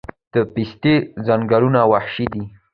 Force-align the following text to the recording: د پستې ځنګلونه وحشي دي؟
د 0.33 0.35
پستې 0.53 0.93
ځنګلونه 1.25 1.79
وحشي 1.91 2.25
دي؟ 2.33 2.43